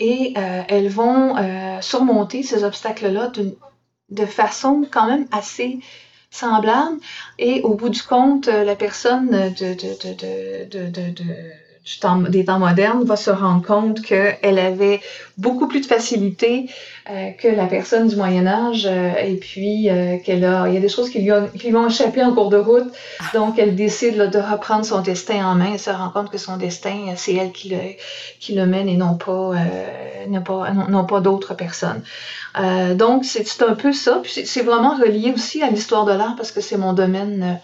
[0.00, 1.36] Et elles vont
[1.80, 3.30] surmonter ces obstacles-là
[4.08, 5.80] de façon quand même assez
[6.32, 6.98] semblable.
[7.38, 11.71] Et au bout du compte, la personne de, de, de
[12.28, 15.00] des temps modernes va se rendre compte qu'elle avait
[15.36, 16.68] beaucoup plus de facilité
[17.10, 20.76] euh, que la personne du Moyen Âge euh, et puis euh, qu'elle a, il y
[20.76, 22.86] a des choses qui lui, ont, qui lui ont échappé en cours de route.
[23.18, 23.24] Ah.
[23.34, 25.72] Donc, elle décide de reprendre son destin en main.
[25.72, 27.78] Elle se rend compte que son destin, c'est elle qui le,
[28.38, 29.54] qui le mène et non pas,
[30.28, 32.02] non pas, non, pas d'autres personnes.
[32.94, 34.20] donc, c'est un peu ça.
[34.22, 37.58] Puis c'est vraiment relié aussi à l'histoire de l'art parce que c'est mon domaine,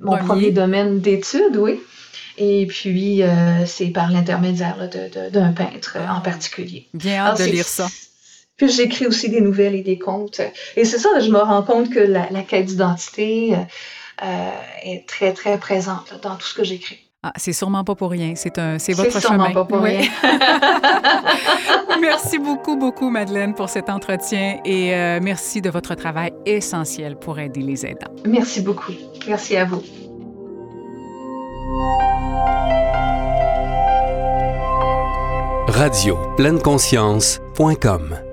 [0.00, 1.80] mon premier domaine d'études, oui.
[2.42, 4.88] Et puis, euh, c'est par l'intermédiaire
[5.30, 6.88] d'un peintre en particulier.
[6.94, 7.86] Bien hâte de lire ça.
[8.56, 10.40] Puis j'écris aussi des nouvelles et des contes.
[10.74, 13.56] Et c'est ça, je me rends compte que la, quête d'identité
[14.22, 14.50] euh,
[14.82, 16.98] est très, très présente dans tout ce que j'écris.
[17.22, 18.32] Ah, c'est sûrement pas pour rien.
[18.36, 19.20] C'est un, c'est votre chemin.
[19.20, 20.00] C'est sûrement pas pour rien.
[22.00, 27.38] merci beaucoup, beaucoup, Madeleine, pour cet entretien et euh, merci de votre travail essentiel pour
[27.38, 28.12] aider les aidants.
[28.26, 28.92] Merci beaucoup.
[29.26, 29.82] Merci à vous.
[35.68, 38.29] Radio conscience.com